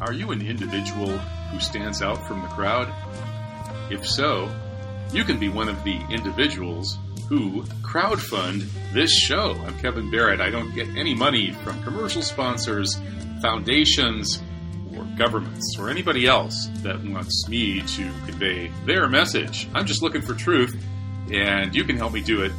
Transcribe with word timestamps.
Are 0.00 0.12
you 0.12 0.32
an 0.32 0.44
individual 0.46 1.16
who 1.50 1.60
stands 1.60 2.02
out 2.02 2.26
from 2.26 2.42
the 2.42 2.48
crowd? 2.48 2.92
If 3.90 4.06
so, 4.06 4.50
you 5.12 5.24
can 5.24 5.38
be 5.38 5.48
one 5.48 5.68
of 5.68 5.82
the 5.84 6.00
individuals 6.10 6.98
who 7.28 7.62
crowdfund 7.82 8.66
this 8.92 9.16
show. 9.16 9.52
I'm 9.64 9.78
Kevin 9.78 10.10
Barrett. 10.10 10.40
I 10.40 10.50
don't 10.50 10.74
get 10.74 10.88
any 10.96 11.14
money 11.14 11.52
from 11.52 11.80
commercial 11.82 12.22
sponsors, 12.22 12.98
foundations, 13.40 14.42
or 14.96 15.04
governments, 15.16 15.76
or 15.78 15.88
anybody 15.88 16.26
else 16.26 16.68
that 16.82 17.02
wants 17.04 17.48
me 17.48 17.80
to 17.82 18.10
convey 18.26 18.72
their 18.84 19.08
message. 19.08 19.68
I'm 19.74 19.86
just 19.86 20.02
looking 20.02 20.22
for 20.22 20.34
truth, 20.34 20.76
and 21.32 21.72
you 21.74 21.84
can 21.84 21.96
help 21.96 22.12
me 22.12 22.20
do 22.20 22.42
it. 22.42 22.52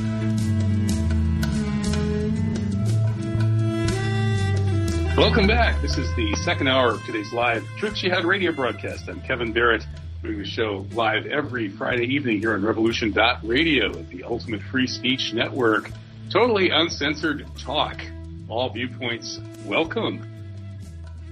Welcome 5.18 5.48
back. 5.48 5.82
This 5.82 5.98
is 5.98 6.16
the 6.16 6.36
second 6.44 6.68
hour 6.68 6.92
of 6.92 7.04
today's 7.04 7.34
live 7.34 7.66
Truth 7.78 7.96
Jihad 7.96 8.24
radio 8.24 8.52
broadcast. 8.52 9.10
I'm 9.10 9.20
Kevin 9.22 9.52
Barrett, 9.52 9.84
doing 10.22 10.38
the 10.38 10.46
show 10.46 10.86
live 10.92 11.26
every 11.26 11.70
Friday 11.70 12.06
evening 12.06 12.40
here 12.40 12.54
on 12.54 12.64
revolution 12.64 13.12
Revolution.radio, 13.12 13.94
the 13.94 14.24
ultimate 14.24 14.62
free 14.62 14.86
speech 14.86 15.34
network. 15.34 15.90
Totally 16.30 16.70
uncensored 16.70 17.48
talk. 17.58 18.00
All 18.48 18.70
viewpoints 18.70 19.40
welcome. 19.66 20.37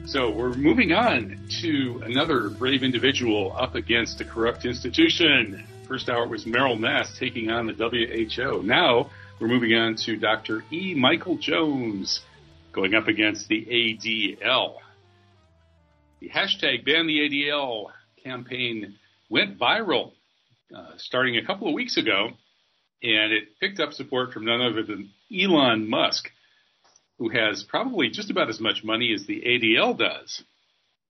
So 0.07 0.29
we're 0.29 0.53
moving 0.53 0.93
on 0.93 1.47
to 1.61 2.01
another 2.05 2.49
brave 2.49 2.83
individual 2.83 3.55
up 3.57 3.73
against 3.73 4.21
a 4.21 4.25
corrupt 4.25 4.63
institution. 4.63 5.65
First 5.87 6.09
hour 6.09 6.27
was 6.27 6.45
Meryl 6.45 6.79
Nass 6.79 7.17
taking 7.17 7.49
on 7.49 7.65
the 7.65 7.73
WHO. 7.73 8.61
Now 8.61 9.09
we're 9.39 9.47
moving 9.47 9.73
on 9.73 9.95
to 10.05 10.15
Dr. 10.15 10.63
E. 10.71 10.93
Michael 10.93 11.37
Jones 11.37 12.21
going 12.71 12.93
up 12.93 13.07
against 13.07 13.47
the 13.47 13.65
ADL. 13.65 14.75
The 16.19 16.29
hashtag 16.29 16.85
ban 16.85 17.07
the 17.07 17.21
ADL 17.21 17.87
campaign 18.23 18.99
went 19.29 19.57
viral 19.57 20.11
uh, 20.73 20.91
starting 20.97 21.37
a 21.37 21.45
couple 21.45 21.67
of 21.67 21.73
weeks 21.73 21.97
ago, 21.97 22.29
and 23.01 23.33
it 23.33 23.59
picked 23.59 23.79
up 23.79 23.91
support 23.91 24.33
from 24.33 24.45
none 24.45 24.61
other 24.61 24.83
than 24.83 25.09
Elon 25.35 25.89
Musk, 25.89 26.29
who 27.17 27.29
has 27.29 27.63
probably 27.63 28.09
just 28.09 28.29
about 28.29 28.49
as 28.49 28.59
much 28.59 28.83
money 28.83 29.13
as 29.13 29.25
the 29.25 29.41
ADL 29.41 29.97
does. 29.97 30.43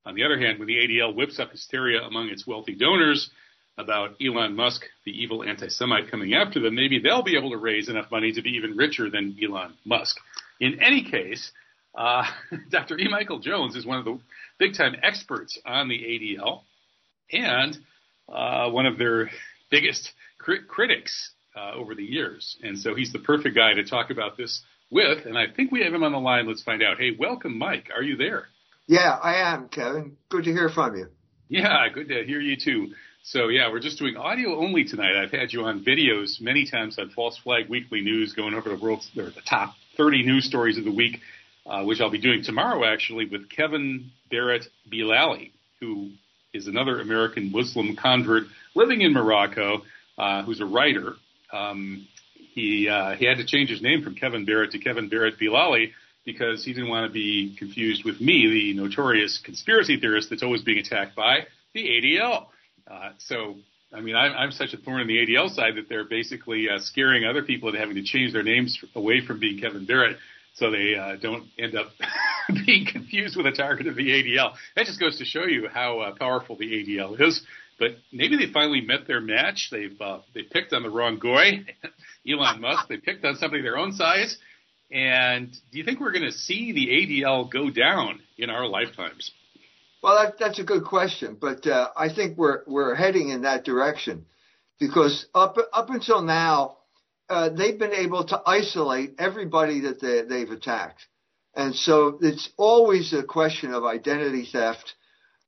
On 0.06 0.14
the 0.14 0.24
other 0.24 0.40
hand, 0.40 0.60
when 0.60 0.68
the 0.68 0.76
ADL 0.76 1.16
whips 1.16 1.40
up 1.40 1.52
hysteria 1.52 2.02
among 2.02 2.30
its 2.30 2.46
wealthy 2.46 2.76
donors 2.76 3.30
about 3.78 4.16
Elon 4.22 4.56
Musk, 4.56 4.84
the 5.04 5.12
evil 5.12 5.44
anti 5.44 5.68
Semite, 5.68 6.10
coming 6.10 6.34
after 6.34 6.60
them, 6.60 6.76
maybe 6.76 7.00
they'll 7.00 7.24
be 7.24 7.38
able 7.38 7.50
to 7.52 7.58
raise 7.58 7.90
enough 7.90 8.12
money 8.12 8.32
to 8.32 8.42
be 8.42 8.52
even 8.52 8.78
richer 8.78 9.10
than 9.10 9.36
Elon 9.42 9.74
Musk. 9.84 10.18
In 10.60 10.82
any 10.82 11.04
case, 11.10 11.52
uh, 11.98 12.24
Dr. 12.70 12.98
E. 13.00 13.08
Michael 13.10 13.40
Jones 13.40 13.76
is 13.76 13.86
one 13.86 13.98
of 13.98 14.06
the 14.06 14.20
big 14.60 14.76
time 14.76 14.96
experts 15.02 15.58
on 15.66 15.90
the 15.90 15.98
ADL 15.98 16.62
and 17.32 17.78
uh, 18.30 18.70
one 18.70 18.86
of 18.86 18.98
their 18.98 19.30
biggest 19.72 20.12
crit- 20.38 20.68
critics 20.68 21.32
uh, 21.56 21.74
over 21.74 21.96
the 21.96 22.04
years. 22.04 22.58
And 22.64 22.78
so 22.78 22.96
he's 22.96 23.12
the 23.12 23.20
perfect 23.20 23.56
guy 23.56 23.74
to 23.74 23.84
talk 23.84 24.12
about 24.12 24.38
this 24.38 24.62
with. 24.90 25.26
And 25.26 25.38
I 25.38 25.46
think 25.56 25.72
we 25.72 25.84
have 25.84 25.94
him 25.94 26.04
on 26.04 26.12
the 26.12 26.20
line. 26.20 26.48
Let's 26.48 26.64
find 26.64 26.84
out. 26.84 26.98
Hey, 26.98 27.12
welcome, 27.18 27.58
Mike. 27.58 27.90
Are 27.96 28.04
you 28.04 28.18
there? 28.18 28.48
Yeah, 28.88 29.18
I 29.22 29.54
am, 29.54 29.68
Kevin. 29.70 30.18
Good 30.30 30.44
to 30.46 30.52
hear 30.52 30.70
from 30.70 30.96
you. 30.96 31.08
Yeah, 31.48 31.88
good 31.94 32.08
to 32.10 32.24
hear 32.24 32.40
you 32.40 32.56
too. 32.56 32.94
So 33.24 33.48
yeah, 33.48 33.72
we're 33.72 33.80
just 33.80 33.98
doing 33.98 34.18
audio 34.18 34.60
only 34.60 34.84
tonight. 34.84 35.20
I've 35.20 35.32
had 35.32 35.52
you 35.52 35.64
on 35.64 35.84
videos 35.84 36.40
many 36.40 36.70
times 36.70 37.00
on 37.00 37.10
False 37.10 37.38
Flag 37.44 37.70
Weekly 37.70 38.02
News, 38.02 38.34
going 38.34 38.54
over 38.54 38.70
the 38.70 38.78
world's 38.78 39.10
or 39.18 39.26
the 39.26 39.42
top 39.50 39.74
30 39.98 40.24
news 40.24 40.46
stories 40.46 40.78
of 40.78 40.86
the 40.86 40.92
week, 40.92 41.20
uh, 41.66 41.84
which 41.84 42.02
I'll 42.02 42.12
be 42.12 42.22
doing 42.22 42.44
tomorrow 42.44 42.86
actually 42.86 43.26
with 43.26 43.50
Kevin 43.50 44.12
Barrett 44.30 44.66
Bilali, 44.92 45.52
who 45.80 46.12
is 46.54 46.68
another 46.68 47.02
American 47.02 47.52
Muslim 47.52 47.96
convert 47.96 48.44
living 48.76 49.02
in 49.02 49.14
Morocco, 49.14 49.82
uh, 50.20 50.44
who's 50.44 50.62
a 50.62 50.66
writer. 50.66 51.14
Um, 51.52 52.08
he 52.56 52.90
uh, 52.90 53.16
he 53.16 53.26
had 53.26 53.38
to 53.38 53.46
change 53.46 53.70
his 53.70 53.82
name 53.82 54.02
from 54.02 54.16
Kevin 54.16 54.46
Barrett 54.46 54.72
to 54.72 54.80
Kevin 54.80 55.10
Barrett 55.10 55.38
Bilali 55.38 55.92
because 56.26 56.66
he 56.66 56.74
didn't 56.74 56.90
want 56.90 57.08
to 57.08 57.14
be 57.14 57.56
confused 57.60 58.04
with 58.04 58.20
me, 58.20 58.48
the 58.48 58.82
notorious 58.82 59.40
conspiracy 59.44 60.00
theorist 60.00 60.30
that's 60.30 60.42
always 60.42 60.64
being 60.64 60.80
attacked 60.80 61.16
by 61.16 61.42
the 61.74 61.84
ADL. 61.84 62.48
Uh, 62.90 63.12
so, 63.20 63.56
I 63.94 64.02
mean, 64.02 64.16
I'm, 64.16 64.32
I'm, 64.32 64.52
such 64.52 64.74
a 64.74 64.78
thorn 64.78 65.02
in 65.02 65.08
the 65.08 65.18
ADL 65.18 65.50
side 65.50 65.76
that 65.76 65.88
they're 65.88 66.06
basically 66.06 66.68
uh, 66.68 66.80
scaring 66.80 67.26
other 67.26 67.44
people 67.44 67.70
into 67.70 67.80
having 67.80 67.96
to 67.96 68.04
change 68.04 68.34
their 68.34 68.44
names 68.44 68.80
away 68.96 69.24
from 69.26 69.40
being 69.40 69.60
Kevin 69.60 69.86
Barrett 69.86 70.18
so 70.56 70.72
they 70.72 70.96
uh, 70.96 71.18
don't 71.22 71.46
end 71.60 71.76
up 71.76 71.88
being 72.66 72.88
confused 72.92 73.38
with 73.38 73.46
a 73.46 73.52
target 73.52 73.88
of 73.88 73.96
the 73.96 74.08
ADL. 74.08 74.54
That 74.76 74.86
just 74.86 75.00
goes 75.00 75.18
to 75.20 75.26
show 75.26 75.46
you 75.46 75.68
how 75.72 76.00
uh, 76.00 76.16
powerful 76.16 76.56
the 76.56 76.66
ADL 76.66 77.20
is. 77.22 77.42
But 77.78 77.98
maybe 78.12 78.38
they 78.38 78.52
finally 78.52 78.80
met 78.82 79.06
their 79.06 79.20
match. 79.20 79.68
They've 79.70 80.00
uh, 80.00 80.20
they 80.34 80.44
picked 80.44 80.72
on 80.72 80.84
the 80.84 80.90
wrong 80.90 81.20
guy, 81.20 81.66
Elon 82.30 82.62
Musk. 82.62 82.88
They 82.88 82.98
picked 82.98 83.26
on 83.26 83.36
somebody 83.36 83.62
their 83.62 83.78
own 83.78 83.94
size. 83.94 84.38
And 84.92 85.52
do 85.72 85.78
you 85.78 85.84
think 85.84 86.00
we're 86.00 86.12
going 86.12 86.26
to 86.26 86.32
see 86.32 86.72
the 86.72 86.88
ADL 87.24 87.52
go 87.52 87.70
down 87.70 88.20
in 88.38 88.50
our 88.50 88.68
lifetimes? 88.68 89.32
Well, 90.04 90.24
that, 90.24 90.38
that's 90.38 90.60
a 90.60 90.64
good 90.64 90.86
question, 90.86 91.36
but 91.40 91.66
uh, 91.66 91.90
I 91.98 92.14
think 92.14 92.38
we're 92.38 92.62
we're 92.68 92.94
heading 92.94 93.30
in 93.30 93.42
that 93.42 93.64
direction 93.64 94.26
because 94.80 95.26
up 95.34 95.58
up 95.74 95.90
until 95.90 96.22
now, 96.22 96.78
uh, 97.28 97.50
they've 97.50 97.80
been 97.80 97.92
able 97.92 98.24
to 98.26 98.40
isolate 98.46 99.16
everybody 99.18 99.80
that 99.82 100.00
they, 100.00 100.22
they've 100.22 100.52
attacked, 100.52 101.02
and 101.56 101.74
so 101.74 102.20
it's 102.22 102.52
always 102.56 103.14
a 103.14 103.24
question 103.24 103.74
of 103.74 103.84
identity 103.84 104.48
theft. 104.52 104.94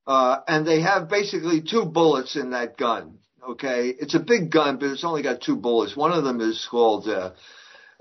Uh, 0.07 0.39
and 0.47 0.65
they 0.65 0.81
have 0.81 1.09
basically 1.09 1.61
two 1.61 1.85
bullets 1.85 2.35
in 2.35 2.51
that 2.51 2.77
gun. 2.77 3.19
Okay, 3.43 3.89
it's 3.99 4.15
a 4.15 4.19
big 4.19 4.51
gun, 4.51 4.77
but 4.77 4.89
it's 4.89 5.03
only 5.03 5.23
got 5.23 5.41
two 5.41 5.55
bullets. 5.55 5.95
One 5.95 6.11
of 6.11 6.23
them 6.23 6.41
is 6.41 6.67
called 6.69 7.07
uh, 7.07 7.33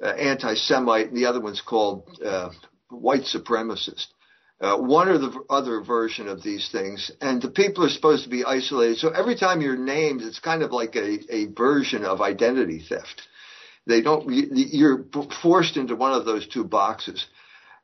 uh, 0.03 0.07
anti-Semite, 0.07 1.09
and 1.09 1.17
the 1.17 1.27
other 1.27 1.41
one's 1.41 1.61
called 1.61 2.19
uh, 2.25 2.51
white 2.91 3.23
supremacist 3.23 4.07
uh, 4.61 4.77
one 4.79 5.09
or 5.09 5.19
the 5.19 5.45
other 5.51 5.83
version 5.83 6.29
of 6.29 6.43
these 6.43 6.69
things, 6.71 7.11
and 7.21 7.43
the 7.43 7.51
people 7.51 7.85
are 7.85 7.91
supposed 7.91 8.25
to 8.25 8.31
be 8.31 8.45
isolated. 8.45 8.99
So 8.99 9.11
every 9.11 9.37
time 9.37 9.61
you're 9.61 9.77
named, 9.77 10.23
it's 10.23 10.39
kind 10.39 10.63
of 10.63 10.73
like 10.73 10.97
a, 10.97 11.19
a 11.35 11.47
version 11.47 12.05
of 12.05 12.21
identity 12.21 12.83
theft. 12.89 13.23
They 13.87 14.01
don't, 14.01 14.25
you're 14.29 15.05
forced 15.43 15.77
into 15.77 15.95
one 15.95 16.13
of 16.13 16.25
those 16.25 16.49
two 16.49 16.65
boxes. 16.65 17.25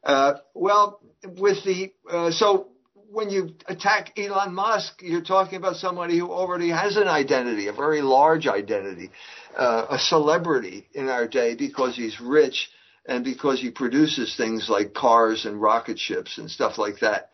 Uh, 0.02 0.34
well, 0.54 1.00
with 1.24 1.62
the, 1.64 1.92
uh, 2.10 2.30
so 2.32 2.68
when 3.12 3.28
you 3.28 3.54
attack 3.66 4.18
Elon 4.18 4.54
Musk, 4.54 5.02
you're 5.02 5.20
talking 5.20 5.56
about 5.58 5.76
somebody 5.76 6.18
who 6.18 6.30
already 6.30 6.70
has 6.70 6.96
an 6.96 7.08
identity, 7.08 7.68
a 7.68 7.72
very 7.72 8.00
large 8.00 8.46
identity, 8.46 9.10
uh, 9.56 9.86
a 9.90 9.98
celebrity 9.98 10.88
in 10.94 11.08
our 11.08 11.28
day 11.28 11.54
because 11.54 11.94
he's 11.94 12.18
rich 12.20 12.70
and 13.04 13.22
because 13.22 13.60
he 13.60 13.70
produces 13.70 14.34
things 14.36 14.68
like 14.70 14.94
cars 14.94 15.44
and 15.44 15.60
rocket 15.60 15.98
ships 15.98 16.38
and 16.38 16.50
stuff 16.50 16.78
like 16.78 17.00
that. 17.00 17.30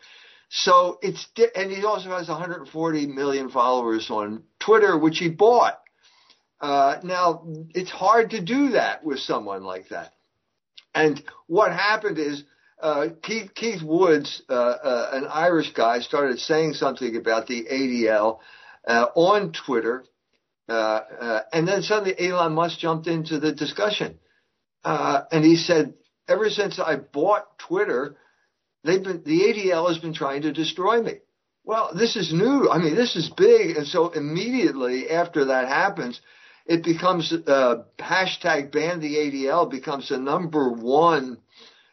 So 0.51 0.99
it's 1.01 1.29
and 1.55 1.71
he 1.71 1.85
also 1.85 2.11
has 2.11 2.29
140 2.29 3.07
million 3.07 3.51
followers 3.51 4.11
on 4.11 4.43
Twitter, 4.59 4.99
which 4.99 5.19
he 5.19 5.29
bought. 5.29 5.79
Uh, 6.61 6.97
now 7.05 7.45
it's 7.71 7.91
hard 7.91 8.31
to 8.31 8.43
do 8.43 8.71
that 8.71 9.05
with 9.05 9.21
someone 9.21 9.63
like 9.63 9.91
that. 9.91 10.13
And 10.93 11.23
what 11.47 11.71
happened 11.71 12.19
is 12.19 12.43
uh, 12.81 13.07
Keith, 13.23 13.55
Keith 13.55 13.83
Woods, 13.83 14.43
uh, 14.49 14.53
uh 14.53 15.11
an 15.13 15.27
Irish 15.27 15.73
guy, 15.73 16.01
started 16.01 16.39
saying 16.39 16.75
something 16.75 17.17
about 17.17 17.47
the 17.47 17.65
ADL 17.65 18.39
uh, 18.87 19.07
on 19.15 19.53
Twitter, 19.53 20.05
uh, 20.69 21.41
and 21.53 21.67
then 21.67 21.83
suddenly 21.83 22.15
Elon 22.19 22.55
Musk 22.55 22.79
jumped 22.79 23.07
into 23.07 23.41
the 23.41 23.53
discussion 23.53 24.19
and 24.85 25.45
he 25.45 25.57
said, 25.57 25.95
ever 26.29 26.51
since 26.51 26.79
I 26.79 26.97
bought 26.97 27.59
Twitter, 27.59 28.17
they've 28.85 29.03
been, 29.03 29.23
the 29.25 29.41
ADL 29.41 29.89
has 29.89 29.99
been 29.99 30.15
trying 30.15 30.43
to 30.43 30.53
destroy 30.53 31.03
me. 31.03 31.15
Well, 31.65 31.91
this 31.95 32.17
is 32.17 32.33
new. 32.33 32.71
I 32.71 32.79
mean, 32.79 32.95
this 32.95 33.17
is 33.17 33.31
big. 33.37 33.77
And 33.77 33.87
so 33.87 34.11
immediately 34.11 35.11
after 35.11 35.47
that 35.47 35.69
happens, 35.69 36.21
it 36.67 36.83
becomes, 36.83 37.33
hashtag 37.33 38.73
ban 38.73 39.01
the 39.01 39.17
ADL 39.17 39.71
becomes 39.71 40.09
the 40.09 40.19
number 40.19 40.71
one, 40.71 41.39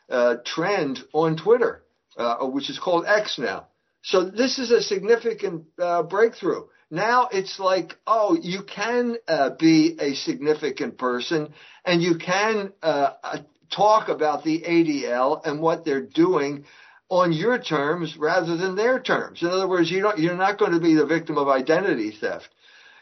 uh, 0.10 0.36
trend 0.46 1.00
on 1.14 1.38
Twitter, 1.38 1.84
uh, 2.18 2.46
which 2.46 2.70
is 2.70 2.80
called 2.80 3.06
X 3.06 3.38
now. 3.38 3.68
So 4.04 4.24
this 4.24 4.60
is 4.60 4.72
a 4.72 4.82
significant, 4.82 5.66
uh, 5.80 6.04
breakthrough. 6.04 6.66
Now 6.92 7.28
it's 7.32 7.60
like, 7.60 7.96
oh, 8.06 8.38
you 8.40 8.62
can 8.64 9.18
uh, 9.28 9.52
be 9.58 9.98
a 10.00 10.14
significant 10.14 10.98
person 10.98 11.54
and 11.84 12.02
you 12.02 12.18
can 12.18 12.72
uh, 12.84 13.14
uh 13.24 13.38
talk 13.76 14.10
about 14.10 14.44
the 14.44 14.62
ADL 14.62 15.42
and 15.44 15.60
what 15.60 15.84
they're 15.84 16.06
doing 16.06 16.66
on 17.10 17.34
your 17.34 17.60
terms 17.60 18.16
rather 18.18 18.58
than 18.58 18.76
their 18.76 19.00
terms. 19.00 19.42
In 19.42 19.50
other 19.50 19.68
words, 19.68 19.90
you 19.92 20.08
you're 20.18 20.38
not 20.38 20.60
going 20.60 20.72
to 20.72 20.80
be 20.80 20.96
the 20.96 21.06
victim 21.06 21.38
of 21.38 21.48
identity 21.48 22.12
theft. 22.12 22.50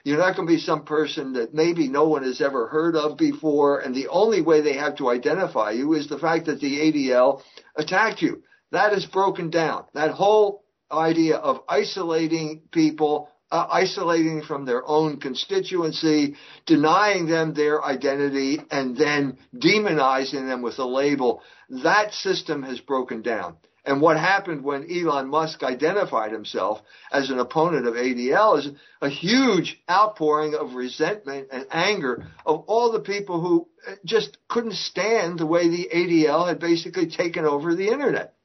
You're 0.04 0.18
not 0.18 0.36
going 0.36 0.48
to 0.48 0.54
be 0.54 0.60
some 0.60 0.84
person 0.84 1.34
that 1.34 1.54
maybe 1.54 1.88
no 1.88 2.08
one 2.10 2.24
has 2.24 2.42
ever 2.42 2.68
heard 2.68 2.96
of 2.96 3.18
before, 3.18 3.80
and 3.80 3.96
the 3.96 4.10
only 4.10 4.42
way 4.42 4.60
they 4.60 4.74
have 4.74 4.98
to 4.98 5.10
identify 5.10 5.72
you 5.72 5.94
is 5.94 6.08
the 6.10 6.20
fact 6.20 6.48
that 6.48 6.60
the 6.60 6.80
ADL 6.80 7.42
attacked 7.78 8.22
you. 8.22 8.44
That 8.72 8.92
is 8.92 9.06
broken 9.06 9.50
down. 9.50 9.86
That 9.94 10.12
whole 10.12 10.64
idea 10.92 11.38
of 11.38 11.62
isolating 11.70 12.64
people, 12.72 13.30
uh, 13.50 13.66
isolating 13.72 14.42
from 14.42 14.66
their 14.66 14.86
own 14.86 15.22
constituency, 15.22 16.36
denying 16.66 17.28
them 17.28 17.54
their 17.54 17.82
identity, 17.82 18.60
and 18.72 18.98
then 18.98 19.38
demonizing 19.56 20.48
them 20.48 20.62
with 20.62 20.80
a 20.80 20.86
label, 20.86 21.42
that 21.70 22.14
system 22.14 22.64
has 22.64 22.82
broken 22.82 23.22
down. 23.22 23.56
And 23.86 24.00
what 24.00 24.18
happened 24.18 24.64
when 24.64 24.90
Elon 24.90 25.28
Musk 25.28 25.62
identified 25.62 26.32
himself 26.32 26.82
as 27.12 27.30
an 27.30 27.40
opponent 27.40 27.86
of 27.86 27.96
ADL 27.96 28.60
is 28.60 28.70
a 29.02 29.10
huge 29.10 29.82
outpouring 29.92 30.56
of 30.56 30.76
resentment 30.76 31.50
and 31.52 31.66
anger 31.70 32.26
of 32.46 32.64
all 32.68 32.92
the 32.92 33.02
people 33.02 33.42
who 33.42 33.68
just 34.06 34.38
couldn't 34.48 34.76
stand 34.76 35.38
the 35.38 35.46
way 35.46 35.68
the 35.68 35.90
ADL 35.94 36.48
had 36.48 36.60
basically 36.60 37.08
taken 37.08 37.44
over 37.44 37.76
the 37.76 37.90
internet. 37.90 38.36